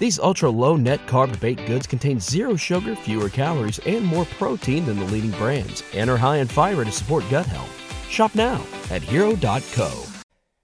[0.00, 4.86] These ultra low net carb baked goods contain zero sugar, fewer calories, and more protein
[4.86, 7.70] than the leading brands, and are high in fiber to support gut health.
[8.08, 10.04] Shop now at hero.co.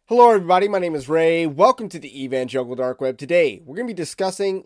[0.07, 0.69] Hello, everybody.
[0.69, 1.47] My name is Ray.
[1.47, 3.19] Welcome to the Evangelical Dark Web.
[3.19, 4.65] Today, we're going to be discussing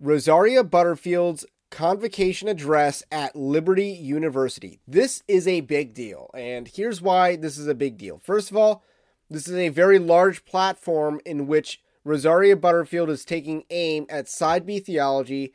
[0.00, 4.80] Rosaria Butterfield's convocation address at Liberty University.
[4.88, 8.18] This is a big deal, and here's why this is a big deal.
[8.18, 8.82] First of all,
[9.28, 14.64] this is a very large platform in which Rosaria Butterfield is taking aim at side
[14.64, 15.52] B theology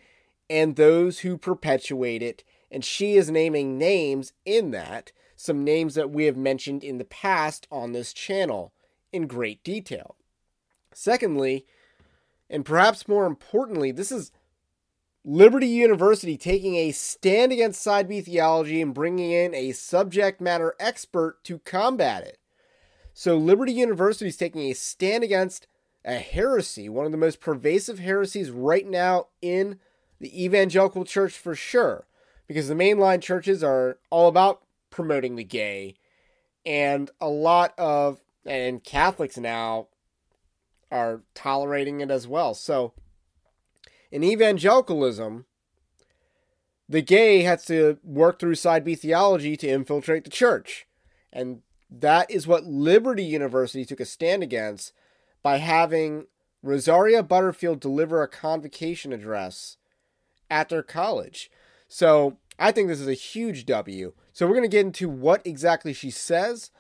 [0.50, 6.12] and those who perpetuate it, and she is naming names in that, some names that
[6.12, 8.74] we have mentioned in the past on this channel
[9.12, 10.16] in great detail.
[10.94, 11.66] Secondly,
[12.50, 14.32] and perhaps more importantly, this is
[15.24, 20.76] Liberty University taking a stand against side B theology and bringing in a subject matter
[20.80, 22.38] expert to combat it.
[23.14, 25.68] So, Liberty University is taking a stand against
[26.06, 29.80] a heresy, one of the most pervasive heresies right now in
[30.20, 32.06] the evangelical church for sure,
[32.48, 34.62] because the mainline churches are all about
[34.92, 35.96] promoting the gay,
[36.66, 39.88] and a lot of and Catholics now
[40.92, 42.54] are tolerating it as well.
[42.54, 42.94] So,
[44.12, 45.46] in evangelicalism,
[46.88, 50.86] the gay has to work through side B theology to infiltrate the church.
[51.34, 54.94] And that is what Liberty University took a stand against
[55.46, 56.26] by having
[56.64, 59.78] Rosaria Butterfield deliver a convocation address
[60.50, 61.52] at their college.
[61.88, 64.14] So I think this is a huge W.
[64.34, 66.72] So we're going to get into what exactly she says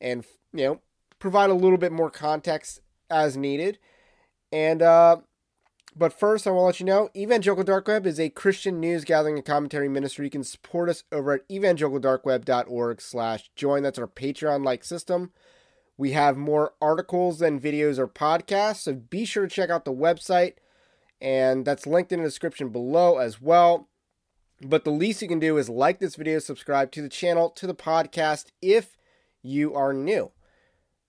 [0.00, 0.80] and, you know,
[1.18, 3.78] provide a little bit more context as needed.
[4.50, 5.18] And, uh,
[5.94, 9.04] but first, I want to let you know Evangelical Dark Web is a Christian news
[9.04, 10.24] gathering and commentary ministry.
[10.24, 13.82] You can support us over at evangelicaldarkweb.org slash join.
[13.82, 15.32] That's our Patreon-like system.
[15.96, 19.92] We have more articles than videos or podcasts, so be sure to check out the
[19.92, 20.54] website,
[21.20, 23.88] and that's linked in the description below as well.
[24.60, 27.66] But the least you can do is like this video, subscribe to the channel, to
[27.66, 28.96] the podcast if
[29.42, 30.32] you are new.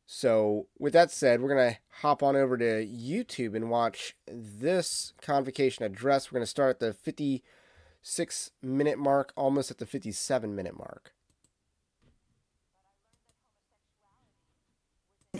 [0.06, 5.12] So, with that said, we're going to hop on over to YouTube and watch this
[5.22, 6.32] convocation address.
[6.32, 11.14] We're going to start at the 56 minute mark, almost at the 57 minute mark.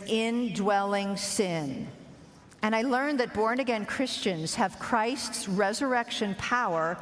[0.06, 1.88] Indwelling sin.
[2.62, 6.98] And I learned that born again Christians have Christ's resurrection power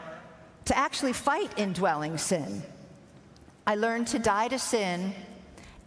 [0.67, 2.63] to actually fight indwelling sin.
[3.67, 5.15] I learned to die to sin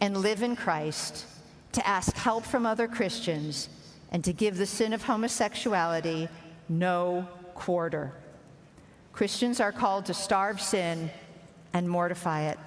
[0.00, 1.26] and live in Christ,
[1.72, 3.68] to ask help from other Christians,
[4.10, 6.28] and to give the sin of homosexuality
[6.68, 8.12] no quarter.
[9.12, 11.10] Christians are called to starve sin
[11.72, 12.58] and mortify it.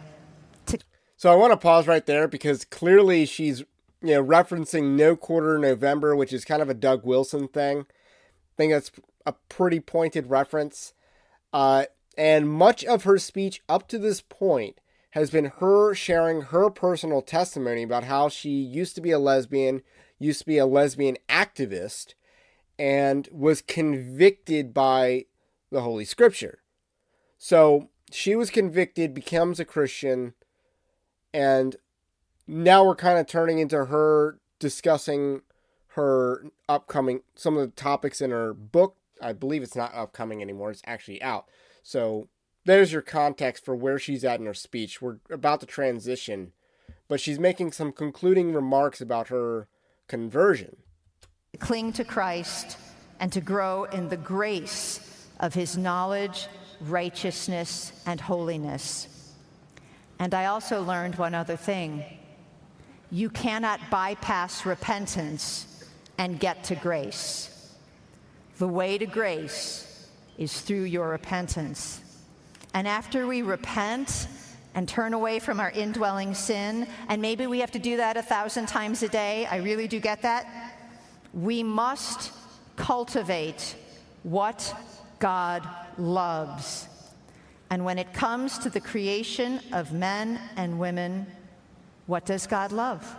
[0.67, 0.79] To-
[1.17, 3.63] so I want to pause right there because clearly she's
[4.03, 7.79] you know, referencing No Quarter November, which is kind of a Doug Wilson thing.
[7.79, 8.91] I think that's
[9.25, 10.93] a pretty pointed reference.
[11.53, 11.85] Uh,
[12.17, 14.79] and much of her speech up to this point
[15.11, 19.81] has been her sharing her personal testimony about how she used to be a lesbian,
[20.19, 22.13] used to be a lesbian activist,
[22.77, 25.25] and was convicted by
[25.71, 26.59] the Holy Scripture.
[27.38, 30.33] So she was convicted, becomes a Christian,
[31.33, 31.75] and
[32.48, 35.42] now we're kind of turning into her discussing
[35.95, 38.95] her upcoming some of the topics in her book.
[39.22, 40.72] I believe it's not upcoming anymore.
[40.72, 41.45] It's actually out.
[41.84, 42.28] So
[42.66, 45.01] there's your context for where she's at in her speech.
[45.01, 46.54] We're about to transition,
[47.07, 49.68] but she's making some concluding remarks about her
[50.07, 50.78] conversion.
[51.60, 52.78] Cling to Christ
[53.19, 56.48] and to grow in the grace of his knowledge,
[56.81, 59.07] righteousness, and holiness.
[60.19, 62.04] And I also learned one other thing
[63.13, 65.86] you cannot bypass repentance
[66.18, 67.71] and get to grace.
[68.57, 72.01] The way to grace is through your repentance.
[72.74, 74.27] And after we repent
[74.74, 78.24] and turn away from our indwelling sin, and maybe we have to do that a
[78.24, 80.74] thousand times a day, I really do get that,
[81.36, 82.31] we must
[82.77, 83.75] cultivate
[84.24, 84.75] what
[85.19, 85.69] God
[86.00, 86.88] loves.
[87.69, 91.27] And when it comes to the creation of men and women,
[92.05, 93.15] what does God love?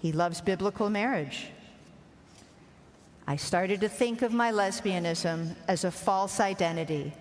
[0.00, 1.46] He loves biblical marriage.
[3.26, 7.12] I started to think of my lesbianism as a false identity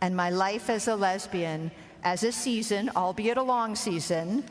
[0.00, 1.70] and my life as a lesbian
[2.04, 4.44] as a season, albeit a long season,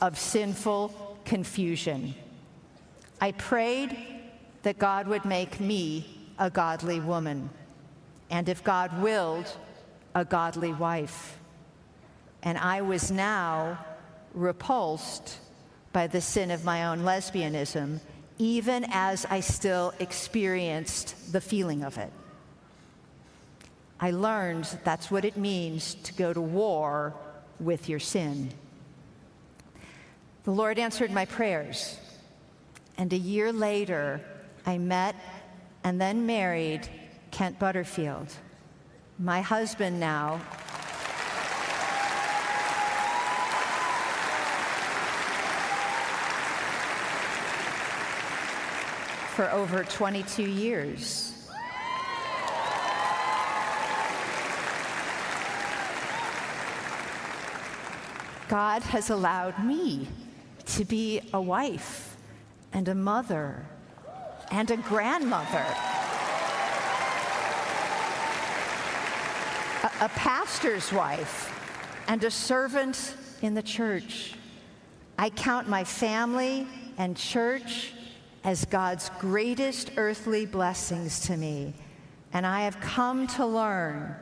[0.00, 2.14] of sinful confusion.
[3.20, 3.96] I prayed
[4.62, 7.50] that God would make me a godly woman,
[8.30, 9.50] and if God willed,
[10.14, 11.38] a godly wife.
[12.42, 13.78] And I was now
[14.36, 15.38] repulsed
[15.92, 18.00] by the sin of my own lesbianism,
[18.38, 22.12] even as I still experienced the feeling of it.
[23.98, 27.14] I learned that's what it means to go to war
[27.58, 28.50] with your sin.
[30.44, 31.98] The Lord answered my prayers,
[32.98, 34.20] and a year later,
[34.66, 35.16] I met
[35.82, 36.86] and then married
[37.30, 38.28] Kent Butterfield,
[39.18, 40.40] my husband now.
[49.36, 51.46] For over 22 years.
[58.48, 60.08] God has allowed me
[60.64, 62.16] to be a wife
[62.72, 63.66] and a mother
[64.50, 65.66] and a grandmother,
[69.82, 71.52] a, a, pastor's wife,
[72.08, 74.32] and a servant in the church.
[75.18, 76.66] I count my family
[76.96, 77.92] and church
[78.46, 81.74] as God's greatest earthly blessings to me.
[82.32, 84.14] And I have come to learn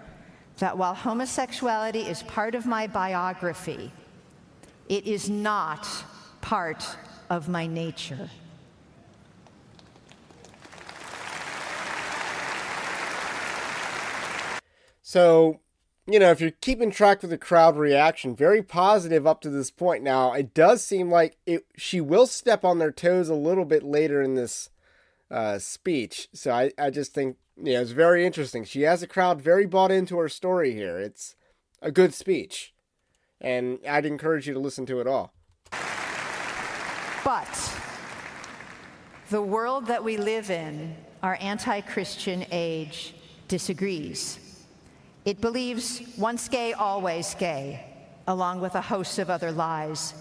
[0.58, 3.92] that while homosexuality is part of my biography,
[4.88, 5.86] it is not
[6.40, 6.96] part
[7.28, 8.30] of my nature.
[15.02, 15.60] So,
[16.06, 19.70] you know, if you're keeping track of the crowd reaction, very positive up to this
[19.70, 20.02] point.
[20.02, 23.82] Now, it does seem like it, she will step on their toes a little bit
[23.82, 24.70] later in this
[25.30, 26.28] uh, speech.
[26.34, 28.64] So I, I just think, know, it's very interesting.
[28.64, 30.98] She has a crowd very bought into her story here.
[30.98, 31.36] It's
[31.80, 32.74] a good speech
[33.44, 35.34] and I'd encourage you to listen to it all.
[37.24, 37.78] But
[39.30, 43.14] the world that we live in, our anti Christian age,
[43.48, 44.38] disagrees.
[45.24, 47.84] It believes once gay, always gay,
[48.26, 50.12] along with a host of other lies.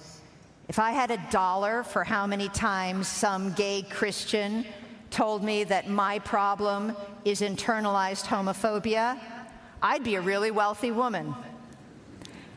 [0.69, 4.65] If I had a dollar for how many times some gay Christian
[5.11, 6.95] told me that my problem
[7.25, 9.19] is internalized homophobia,
[9.81, 11.35] I'd be a really wealthy woman.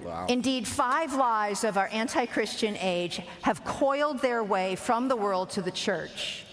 [0.04, 0.26] Wow.
[0.28, 5.50] Indeed, five lies of our anti Christian age have coiled their way from the world
[5.50, 6.44] to the church.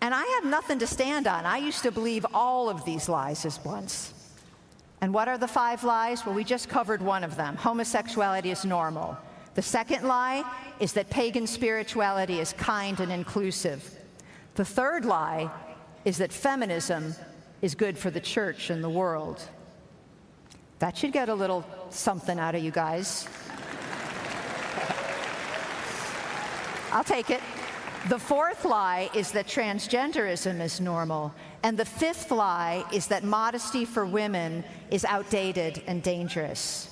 [0.00, 1.44] And I have nothing to stand on.
[1.44, 4.14] I used to believe all of these lies as once.
[5.02, 6.24] And what are the five lies?
[6.24, 9.18] Well, we just covered one of them homosexuality is normal.
[9.54, 10.44] The second lie
[10.80, 13.98] is that pagan spirituality is kind and inclusive.
[14.54, 15.50] The third lie
[16.04, 17.14] is that feminism
[17.60, 19.42] is good for the church and the world.
[20.78, 23.28] That should get a little something out of you guys.
[26.92, 27.40] I'll take it.
[28.08, 31.34] The fourth lie is that transgenderism is normal.
[31.64, 36.88] And the fifth lie is that modesty for women is outdated and dangerous.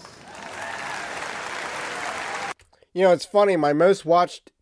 [2.93, 3.57] You know, it's funny.
[3.57, 4.53] My most watched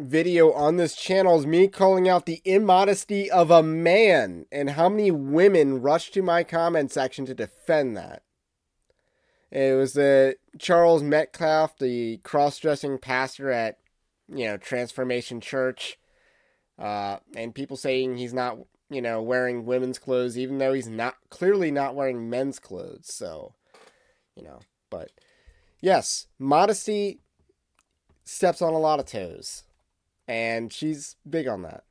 [0.00, 4.88] video on this channel is me calling out the immodesty of a man and how
[4.88, 8.22] many women rushed to my comment section to defend that.
[9.50, 13.78] It was the Charles Metcalf, the cross-dressing pastor at
[14.28, 15.98] you know Transformation Church,
[16.78, 18.58] uh, and people saying he's not
[18.90, 23.12] you know wearing women's clothes, even though he's not clearly not wearing men's clothes.
[23.12, 23.54] So,
[24.36, 24.60] you know,
[24.90, 25.10] but
[25.80, 27.20] yes, modesty
[28.24, 29.64] steps on a lot of toes,
[30.28, 31.84] and she's big on that.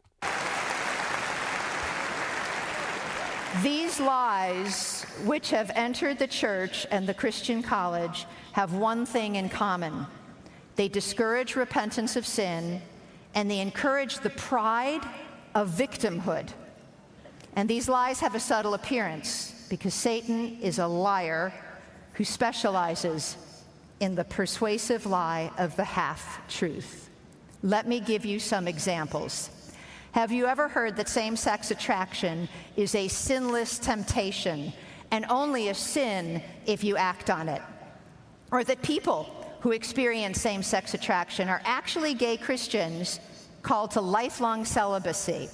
[3.62, 9.48] These lies, which have entered the church and the Christian college, have one thing in
[9.48, 10.08] common
[10.76, 12.82] they discourage repentance of sin
[13.36, 15.02] and they encourage the pride
[15.54, 16.50] of victimhood.
[17.56, 21.54] And these lies have a subtle appearance because Satan is a liar
[22.14, 23.38] who specializes
[24.00, 27.10] in the persuasive lie of the half truth.
[27.62, 29.50] Let me give you some examples.
[30.12, 34.74] Have you ever heard that same sex attraction is a sinless temptation
[35.12, 37.62] and only a sin if you act on it?
[38.52, 43.20] Or that people who experience same sex attraction are actually gay Christians
[43.62, 45.50] called to lifelong celibacy?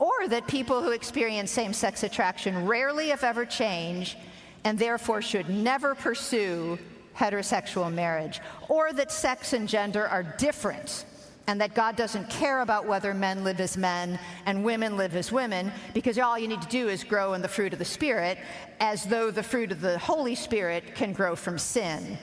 [0.00, 4.16] Or that people who experience same sex attraction rarely, if ever, change
[4.64, 6.78] and therefore should never pursue
[7.16, 8.40] heterosexual marriage?
[8.68, 11.04] Or that sex and gender are different
[11.46, 15.32] and that God doesn't care about whether men live as men and women live as
[15.32, 18.38] women, because all you need to do is grow in the fruit of the Spirit,
[18.78, 22.18] as though the fruit of the Holy Spirit can grow from sin.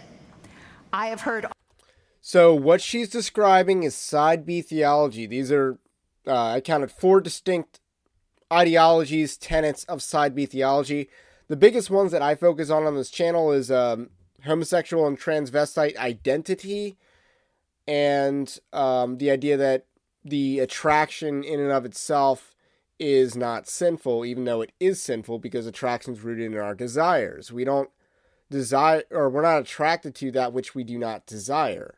[0.94, 1.46] I have heard.
[2.22, 5.26] So, what she's describing is side B theology.
[5.26, 5.78] These are,
[6.28, 7.80] uh, I counted four distinct
[8.52, 11.10] ideologies, tenets of side B theology.
[11.48, 14.10] The biggest ones that I focus on on this channel is um,
[14.46, 16.98] homosexual and transvestite identity
[17.88, 19.86] and um, the idea that
[20.24, 22.54] the attraction in and of itself
[23.00, 27.52] is not sinful, even though it is sinful because attraction is rooted in our desires.
[27.52, 27.90] We don't
[28.50, 31.96] desire, or we're not attracted to that which we do not desire,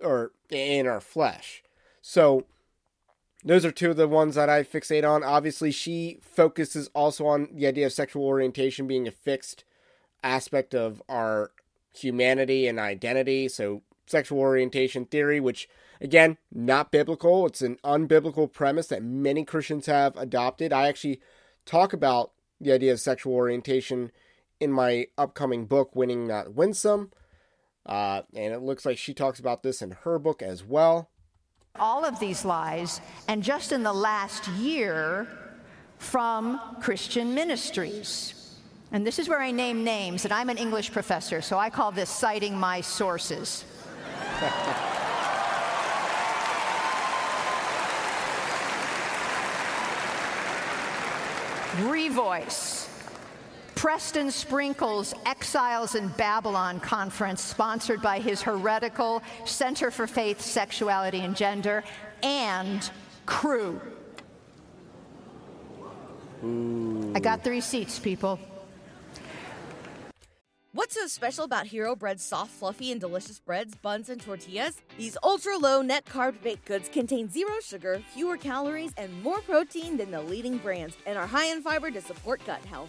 [0.00, 1.62] or in our flesh.
[2.02, 2.44] So,
[3.44, 5.22] those are two of the ones that I fixate on.
[5.22, 9.64] Obviously, she focuses also on the idea of sexual orientation being a fixed
[10.22, 11.50] aspect of our
[11.94, 13.48] humanity and identity.
[13.48, 15.68] So, sexual orientation theory, which
[16.00, 17.46] again, not biblical.
[17.46, 20.72] It's an unbiblical premise that many Christians have adopted.
[20.72, 21.20] I actually
[21.66, 24.10] talk about the idea of sexual orientation
[24.60, 27.10] in my upcoming book, Winning Not Winsome.
[27.84, 31.10] Uh, and it looks like she talks about this in her book as well.
[31.80, 35.26] All of these lies, and just in the last year,
[35.98, 38.54] from Christian ministries.
[38.92, 41.90] And this is where I name names, and I'm an English professor, so I call
[41.90, 43.64] this citing my sources.
[51.90, 52.83] Revoice.
[53.84, 61.36] Preston Sprinkle's Exiles in Babylon conference, sponsored by his heretical Center for Faith, Sexuality, and
[61.36, 61.84] Gender,
[62.22, 62.90] and
[63.26, 63.78] Cru.
[66.42, 67.12] Ooh.
[67.14, 68.40] I got three seats, people.
[70.72, 74.80] What's so special about Hero Bread's soft, fluffy, and delicious breads, buns, and tortillas?
[74.96, 79.98] These ultra low net carb baked goods contain zero sugar, fewer calories, and more protein
[79.98, 82.88] than the leading brands, and are high in fiber to support gut health.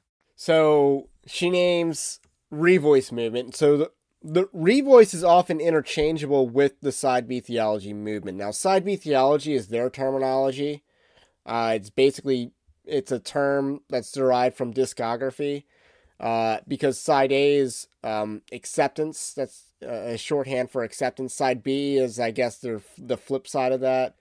[0.41, 2.19] So she names
[2.51, 3.55] revoice movement.
[3.55, 3.91] So the,
[4.23, 8.39] the revoice is often interchangeable with the side B theology movement.
[8.39, 10.81] Now, side B theology is their terminology.
[11.45, 12.53] Uh, it's basically
[12.85, 15.65] it's a term that's derived from discography.
[16.19, 19.33] Uh, because side A is um, acceptance.
[19.35, 21.35] That's a shorthand for acceptance.
[21.35, 24.15] Side B is, I guess, the the flip side of that.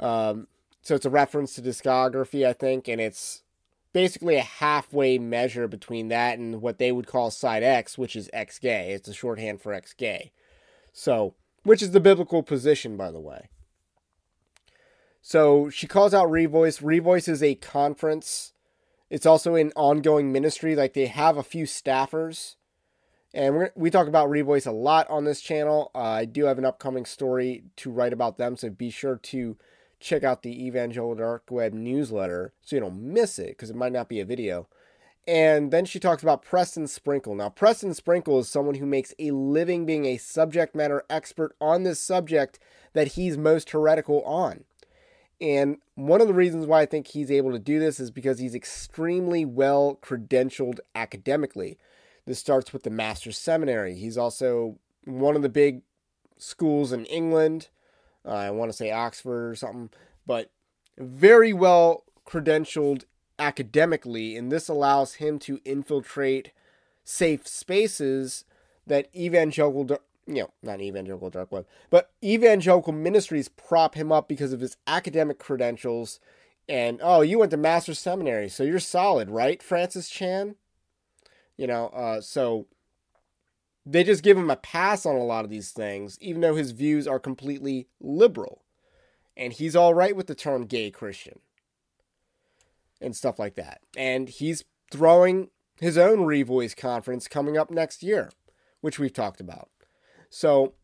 [0.00, 0.46] Um,
[0.80, 3.41] so it's a reference to discography, I think, and it's
[3.92, 8.30] basically a halfway measure between that and what they would call side X, which is
[8.32, 8.92] X gay.
[8.92, 10.32] It's a shorthand for X gay.
[10.92, 13.48] So, which is the biblical position, by the way.
[15.20, 16.82] So she calls out Revoice.
[16.82, 18.52] Revoice is a conference.
[19.08, 20.74] It's also an ongoing ministry.
[20.74, 22.56] Like they have a few staffers.
[23.32, 25.90] And we talk about Revoice a lot on this channel.
[25.94, 28.56] Uh, I do have an upcoming story to write about them.
[28.56, 29.56] So be sure to
[30.02, 33.92] check out the Evangelical Dark Web newsletter so you don't miss it because it might
[33.92, 34.68] not be a video.
[35.26, 37.36] And then she talks about Preston Sprinkle.
[37.36, 41.84] Now, Preston Sprinkle is someone who makes a living being a subject matter expert on
[41.84, 42.58] this subject
[42.92, 44.64] that he's most heretical on.
[45.40, 48.38] And one of the reasons why I think he's able to do this is because
[48.38, 51.78] he's extremely well credentialed academically.
[52.26, 53.94] This starts with the Master's Seminary.
[53.94, 55.82] He's also one of the big
[56.38, 57.68] schools in England.
[58.24, 59.90] Uh, I want to say Oxford or something,
[60.26, 60.50] but
[60.98, 63.04] very well credentialed
[63.38, 66.52] academically, and this allows him to infiltrate
[67.04, 68.44] safe spaces
[68.86, 74.52] that evangelical, you know, not evangelical dark web, but evangelical ministries prop him up because
[74.52, 76.20] of his academic credentials.
[76.68, 80.54] And oh, you went to Master's Seminary, so you're solid, right, Francis Chan?
[81.56, 82.66] You know, uh, so
[83.84, 86.70] they just give him a pass on a lot of these things, even though his
[86.70, 88.62] views are completely liberal.
[89.36, 91.40] And he's all right with the term gay Christian
[93.00, 93.80] and stuff like that.
[93.96, 95.48] And he's throwing
[95.80, 98.30] his own Revoice conference coming up next year,
[98.80, 99.68] which we've talked about.
[100.30, 100.74] So,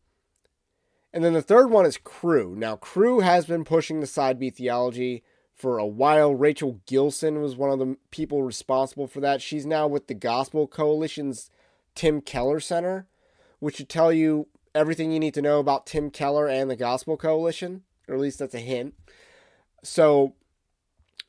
[1.13, 2.55] and then the third one is Cru.
[2.55, 5.23] Now, Cru has been pushing the side B theology
[5.55, 6.33] for a while.
[6.33, 9.41] Rachel Gilson was one of the people responsible for that.
[9.41, 11.49] She's now with the Gospel Coalition's
[11.99, 13.07] Tim Keller Center,
[13.59, 17.17] which should tell you everything you need to know about Tim Keller and the Gospel
[17.17, 18.93] Coalition, or at least that's a hint.
[19.83, 20.33] So,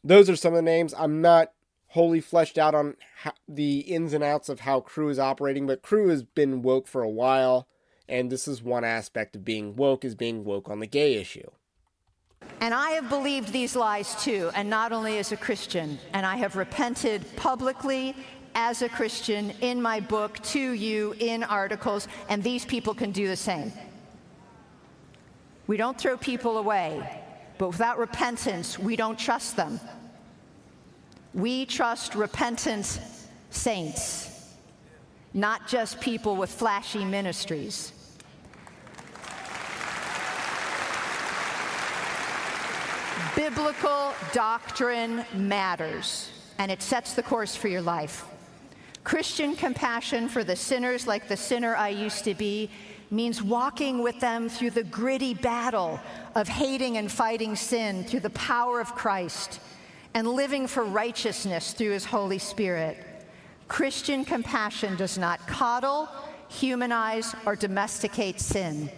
[0.05, 0.95] those are some of the names.
[0.97, 1.51] I'm not
[1.89, 5.83] wholly fleshed out on how, the ins and outs of how Cru is operating, but
[5.83, 7.67] Cru has been woke for a while,
[8.09, 11.51] and this is one aspect of being woke is being woke on the gay issue.
[12.61, 16.37] And I have believed these lies too, and not only as a Christian, and I
[16.37, 18.15] have repented publicly
[18.55, 23.27] as a Christian in my book to you in articles, and these people can do
[23.29, 23.73] the same.
[25.67, 27.23] We don't throw people away,
[27.59, 29.79] but without repentance, we don't trust them.
[31.33, 33.01] We trust repentant
[33.51, 34.55] saints,
[35.33, 37.93] not just people with flashy ministries.
[43.37, 48.25] Biblical doctrine matters, and it sets the course for your life.
[49.05, 52.71] Christian compassion for the sinners, like the sinner I used to be,
[53.11, 55.99] means walking with them through the gritty battle
[56.35, 59.61] of hating and fighting sin through the power of Christ
[60.15, 62.97] and living for righteousness through his Holy Spirit.
[63.69, 66.09] Christian compassion does not coddle,
[66.49, 68.91] humanize, or domesticate sin.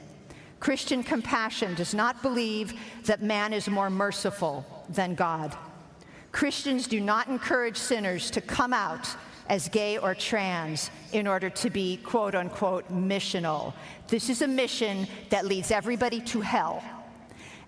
[0.60, 5.56] Christian compassion does not believe that man is more merciful than God.
[6.30, 9.08] Christians do not encourage sinners to come out
[9.48, 13.74] as gay or trans in order to be quote unquote missional.
[14.09, 16.83] This is a mission that leads everybody to hell.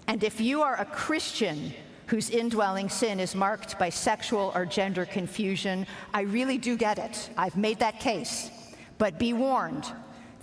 [0.07, 1.73] And if you are a Christian
[2.07, 7.31] whose indwelling sin is marked by sexual or gender confusion, I really do get it.
[7.37, 8.51] I've made that case.
[8.99, 9.91] But be warned,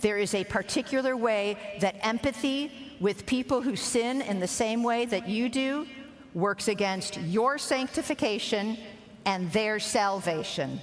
[0.00, 5.06] there is a particular way that empathy with people who sin in the same way
[5.06, 5.86] that you do
[6.34, 8.76] works against your sanctification
[9.24, 10.80] and their salvation.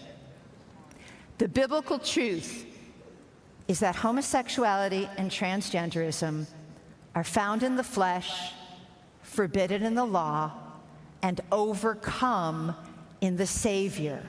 [1.40, 2.66] The biblical truth
[3.70, 6.46] is that homosexuality and transgenderism
[7.16, 8.52] are found in the flesh,
[9.22, 10.52] forbidden in the law,
[11.22, 12.76] and overcome
[13.22, 14.22] in the Savior.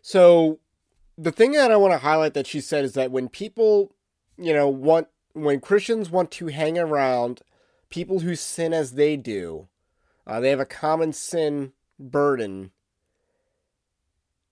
[0.00, 0.58] So,
[1.18, 3.92] the thing that I want to highlight that she said is that when people,
[4.38, 7.42] you know, want, when Christians want to hang around
[7.90, 9.68] people who sin as they do,
[10.26, 12.70] uh, they have a common sin burden.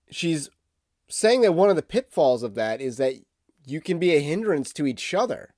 [0.09, 0.49] She's
[1.07, 3.15] saying that one of the pitfalls of that is that
[3.65, 5.55] you can be a hindrance to each other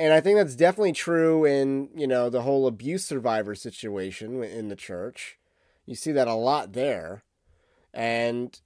[0.00, 4.68] and I think that's definitely true in you know the whole abuse survivor situation in
[4.68, 5.38] the church.
[5.84, 7.22] You see that a lot there,
[7.92, 8.58] and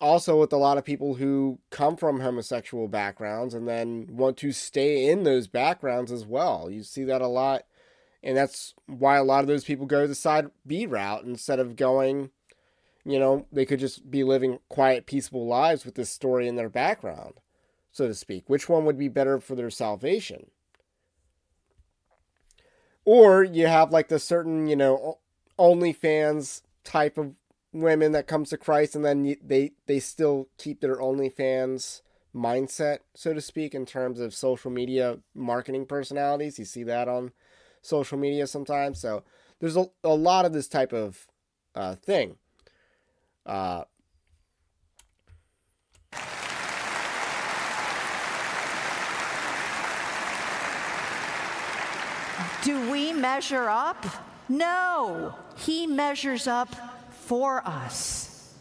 [0.00, 4.52] also with a lot of people who come from homosexual backgrounds and then want to
[4.52, 6.70] stay in those backgrounds as well.
[6.70, 7.64] You see that a lot,
[8.22, 11.76] and that's why a lot of those people go the side B route instead of
[11.76, 12.30] going.
[13.04, 16.68] You know, they could just be living quiet, peaceful lives with this story in their
[16.68, 17.34] background
[17.92, 18.48] so to speak?
[18.48, 20.50] Which one would be better for their salvation?
[23.04, 25.18] Or you have like the certain, you know,
[25.58, 27.34] OnlyFans type of
[27.72, 32.00] women that comes to Christ, and then they they still keep their OnlyFans
[32.34, 36.58] mindset, so to speak, in terms of social media marketing personalities.
[36.58, 37.32] You see that on
[37.82, 39.00] social media sometimes.
[39.00, 39.24] So
[39.58, 41.26] there's a, a lot of this type of
[41.74, 42.36] uh, thing.
[43.44, 43.84] Uh,
[52.62, 54.06] Do we measure up?
[54.48, 56.72] No, He measures up
[57.10, 58.54] for us.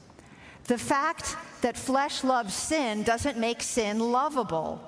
[0.65, 4.81] The fact that flesh loves sin doesn't make sin lovable.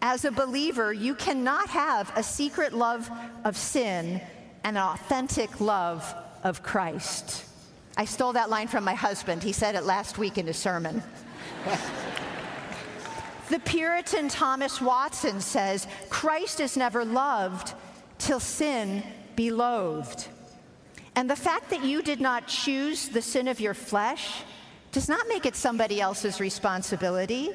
[0.00, 3.10] As a believer, you cannot have a secret love
[3.44, 4.20] of sin
[4.62, 7.44] and an authentic love of Christ.
[7.96, 9.42] I stole that line from my husband.
[9.42, 11.02] He said it last week in his sermon.
[13.48, 17.74] The Puritan Thomas Watson says, Christ is never loved
[18.18, 19.02] till sin
[19.36, 20.28] be loathed.
[21.14, 24.42] And the fact that you did not choose the sin of your flesh
[24.92, 27.50] does not make it somebody else's responsibility.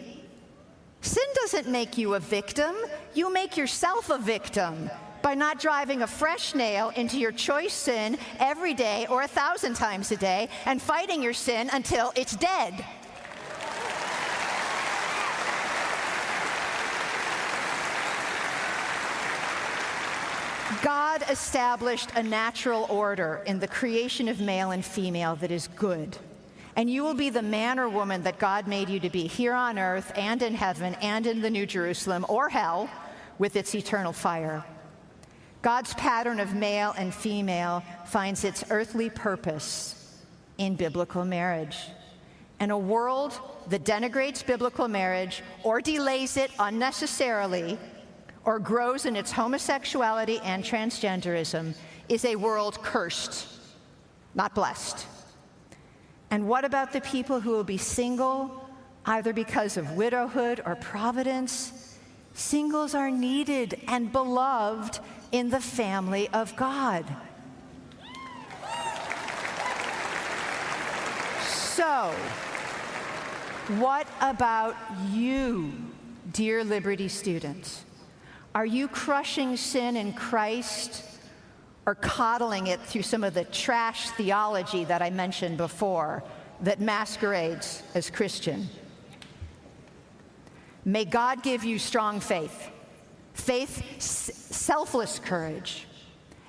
[1.01, 2.75] Sin doesn't make you a victim,
[3.13, 4.89] you make yourself a victim
[5.21, 9.75] by not driving a fresh nail into your choice sin every day or a thousand
[9.75, 12.85] times a day and fighting your sin until it's dead.
[20.81, 26.17] God established a natural order in the creation of male and female that is good.
[26.75, 29.53] And you will be the man or woman that God made you to be here
[29.53, 32.89] on earth and in heaven and in the New Jerusalem or hell
[33.37, 34.63] with its eternal fire.
[35.61, 40.19] God's pattern of male and female finds its earthly purpose
[40.57, 41.77] in biblical marriage.
[42.59, 47.77] And a world that denigrates biblical marriage or delays it unnecessarily
[48.43, 51.75] or grows in its homosexuality and transgenderism
[52.09, 53.47] is a world cursed,
[54.33, 55.05] not blessed.
[56.31, 58.69] And what about the people who will be single,
[59.05, 61.97] either because of widowhood or providence?
[62.33, 64.99] Singles are needed and beloved
[65.31, 67.05] in the family of God.
[71.45, 72.13] So,
[73.77, 74.75] what about
[75.11, 75.73] you,
[76.31, 77.85] dear Liberty students?
[78.53, 81.05] Are you crushing sin in Christ
[81.85, 86.23] or coddling it through some of the trash theology that I mentioned before
[86.61, 88.67] that masquerades as Christian?
[90.83, 92.69] May God give you strong faith,
[93.33, 95.87] faith, selfless courage,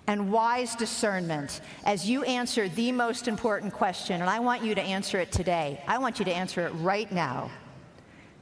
[0.07, 4.21] and wise discernment as you answer the most important question.
[4.21, 5.83] And I want you to answer it today.
[5.87, 7.51] I want you to answer it right now.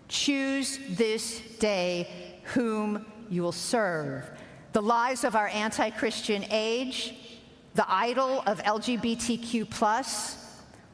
[0.09, 4.29] Choose this day whom you will serve.
[4.73, 7.15] The lies of our anti Christian age,
[7.75, 10.37] the idol of LGBTQ,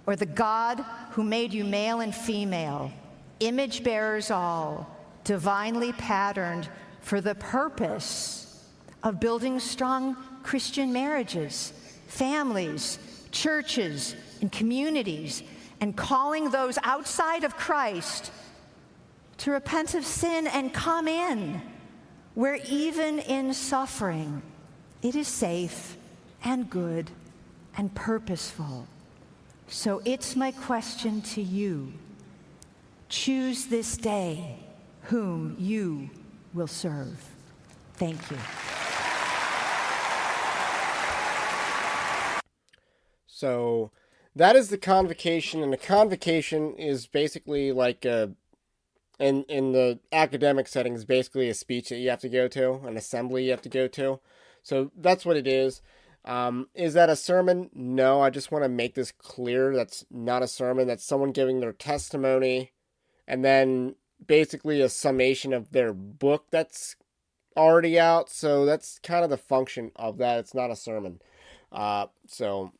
[0.07, 2.93] or the God who made you male and female,
[3.41, 6.69] image bearers all, divinely patterned
[7.01, 8.46] for the purpose
[9.07, 11.73] of building strong Christian marriages,
[12.09, 12.99] families,
[13.31, 15.45] churches, and communities,
[15.81, 18.33] and calling those outside of Christ
[19.39, 21.63] to repent of sin and come in
[22.35, 24.43] where even in suffering,
[25.03, 25.97] it is safe
[26.43, 27.09] and good
[27.77, 28.89] and purposeful.
[29.69, 31.93] So it's my question to you
[33.09, 34.59] choose this day
[35.03, 36.11] whom you
[36.53, 37.25] will serve.
[37.95, 38.39] Thank you.
[43.37, 43.91] So
[44.35, 48.33] that is the convocation, and the convocation is basically like a
[49.19, 52.81] in in the academic setting is basically a speech that you have to go to,
[52.87, 54.21] an assembly you have to go to.
[54.63, 55.83] So that's what it is.
[56.25, 57.69] Um, is that a sermon?
[57.75, 59.77] No, I just want to make this clear.
[59.77, 60.87] That's not a sermon.
[60.89, 62.73] That's someone giving their testimony,
[63.29, 63.97] and then
[64.27, 66.97] basically a summation of their book that's
[67.55, 68.31] already out.
[68.31, 70.39] So that's kind of the function of that.
[70.39, 71.21] It's not a sermon.
[71.71, 72.73] Uh, so,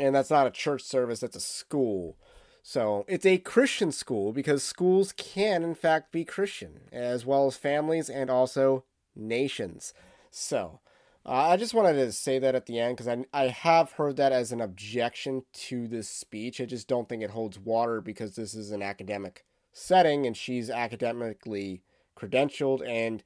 [0.00, 1.20] and that's not a church service.
[1.20, 2.16] That's a school.
[2.62, 7.56] So it's a Christian school because schools can, in fact, be Christian, as well as
[7.56, 8.84] families and also
[9.14, 9.92] nations.
[10.30, 10.80] So
[11.26, 14.16] uh, I just wanted to say that at the end because I, I have heard
[14.16, 16.60] that as an objection to this speech.
[16.60, 20.70] I just don't think it holds water because this is an academic setting and she's
[20.70, 21.82] academically
[22.16, 22.86] credentialed.
[22.86, 23.22] And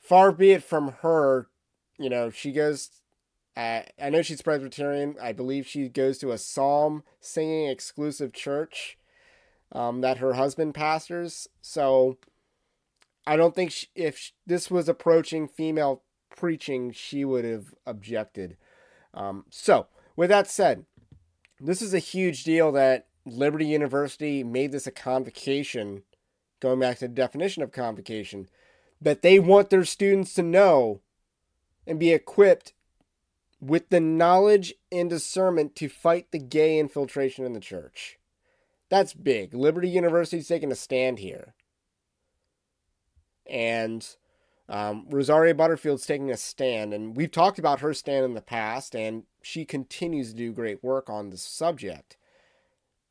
[0.00, 1.48] far be it from her,
[1.98, 2.90] you know, she goes
[3.58, 5.16] uh, I know she's Presbyterian.
[5.20, 8.96] I believe she goes to a psalm singing exclusive church
[9.72, 11.48] um, that her husband pastors.
[11.60, 12.18] So
[13.26, 18.56] I don't think she, if she, this was approaching female preaching, she would have objected.
[19.12, 20.84] Um, so, with that said,
[21.58, 26.04] this is a huge deal that Liberty University made this a convocation,
[26.60, 28.46] going back to the definition of convocation,
[29.00, 31.00] that they want their students to know
[31.88, 32.72] and be equipped
[33.60, 38.18] with the knowledge and discernment to fight the gay infiltration in the church.
[38.88, 39.52] That's big.
[39.52, 41.54] Liberty University's taking a stand here.
[43.50, 44.06] And
[44.68, 48.94] um, Rosaria Butterfield's taking a stand, and we've talked about her stand in the past,
[48.94, 52.16] and she continues to do great work on this subject.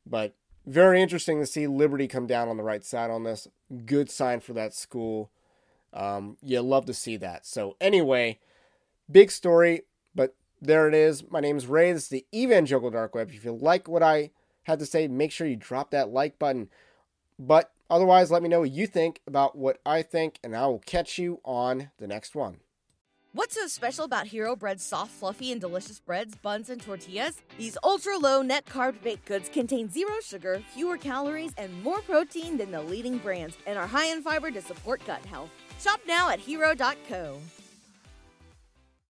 [0.06, 0.34] But
[0.66, 3.48] very interesting to see Liberty come down on the right side on this.
[3.86, 5.30] Good sign for that school.
[5.92, 7.44] Um, you love to see that.
[7.46, 8.38] So, anyway,
[9.10, 9.82] big story
[10.60, 11.30] there it is.
[11.30, 11.92] My name is Ray.
[11.92, 13.30] This is the Evangelical Dark Web.
[13.32, 14.30] If you like what I
[14.64, 16.68] had to say, make sure you drop that like button.
[17.38, 20.80] But Otherwise, let me know what you think about what I think, and I will
[20.80, 22.58] catch you on the next one.
[23.32, 27.40] What's so special about Hero Bread's soft, fluffy, and delicious breads, buns, and tortillas?
[27.56, 32.56] These ultra low net carb baked goods contain zero sugar, fewer calories, and more protein
[32.56, 35.50] than the leading brands, and are high in fiber to support gut health.
[35.80, 37.38] Shop now at hero.co.